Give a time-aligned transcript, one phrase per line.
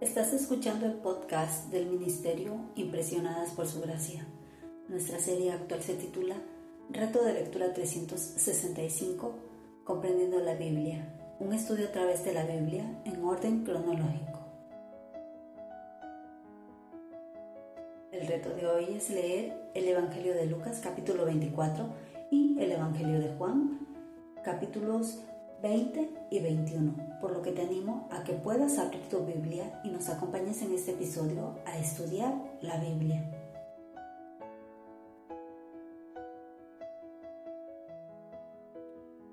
[0.00, 4.26] Estás escuchando el podcast del Ministerio Impresionadas por Su Gracia.
[4.88, 6.36] Nuestra serie actual se titula
[6.88, 9.34] Reto de Lectura 365,
[9.84, 14.40] Comprendiendo la Biblia, un estudio a través de la Biblia en orden cronológico.
[18.10, 21.84] El reto de hoy es leer el Evangelio de Lucas capítulo 24
[22.30, 23.86] y el Evangelio de Juan
[24.42, 25.18] capítulos
[25.62, 29.90] 20 y 21, por lo que te animo a que puedas abrir tu Biblia y
[29.90, 33.30] nos acompañes en este episodio a estudiar la Biblia.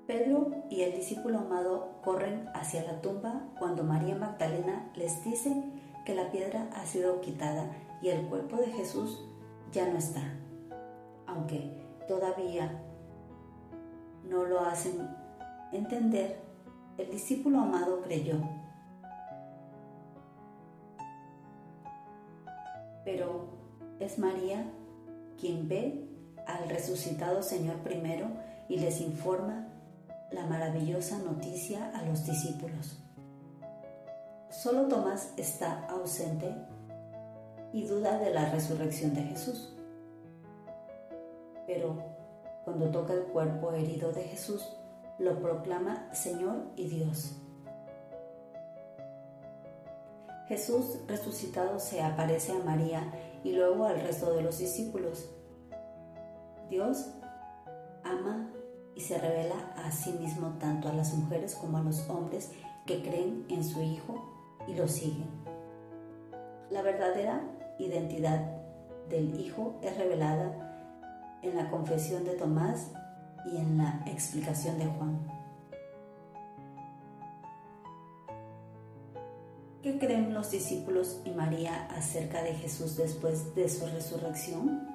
[0.06, 5.62] Pedro y el discípulo amado corren hacia la tumba cuando María Magdalena les dice
[6.04, 7.70] que la piedra ha sido quitada
[8.02, 9.22] y el cuerpo de Jesús
[9.72, 10.22] ya no está.
[11.26, 12.82] Aunque todavía
[14.24, 15.08] no lo hacen
[15.72, 16.40] entender,
[16.96, 18.36] el discípulo amado creyó.
[23.04, 23.48] Pero
[24.00, 24.64] es María
[25.38, 26.08] quien ve
[26.46, 28.26] al resucitado Señor primero
[28.68, 29.68] y les informa
[30.32, 33.02] la maravillosa noticia a los discípulos.
[34.50, 36.54] Solo Tomás está ausente
[37.72, 39.74] y duda de la resurrección de Jesús.
[41.66, 42.02] Pero
[42.64, 44.74] cuando toca el cuerpo herido de Jesús,
[45.18, 47.36] lo proclama Señor y Dios.
[50.46, 53.12] Jesús resucitado se aparece a María
[53.44, 55.28] y luego al resto de los discípulos.
[56.70, 57.06] Dios
[58.02, 58.50] ama
[58.94, 62.50] y se revela a sí mismo tanto a las mujeres como a los hombres
[62.86, 64.24] que creen en su Hijo
[64.66, 65.28] y lo siguen.
[66.70, 67.42] La verdadera
[67.78, 68.40] identidad
[69.08, 72.90] del Hijo es revelada en la confesión de Tomás
[73.52, 75.18] y en la explicación de Juan.
[79.82, 84.88] ¿Qué creen los discípulos y María acerca de Jesús después de su resurrección?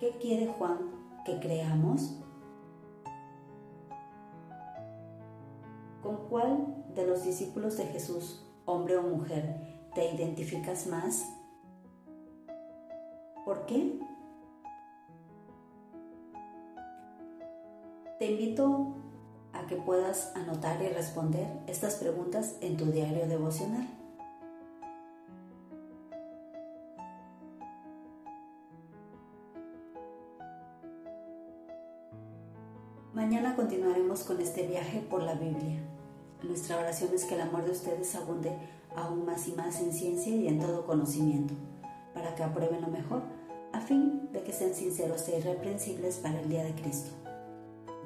[0.00, 0.78] ¿Qué quiere Juan
[1.24, 2.18] que creamos?
[6.02, 9.56] ¿Con cuál de los discípulos de Jesús, hombre o mujer,
[9.94, 11.24] te identificas más?
[13.44, 13.98] ¿Por qué?
[18.18, 18.94] Te invito
[19.52, 23.88] a que puedas anotar y responder estas preguntas en tu diario devocional.
[33.12, 35.82] Mañana continuaremos con este viaje por la Biblia.
[36.44, 38.56] Nuestra oración es que el amor de ustedes abunde
[38.94, 41.54] aún más y más en ciencia y en todo conocimiento,
[42.14, 43.22] para que aprueben lo mejor,
[43.72, 47.10] a fin de que sean sinceros e irreprensibles para el día de Cristo